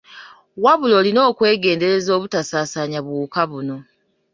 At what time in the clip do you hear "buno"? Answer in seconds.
3.51-3.77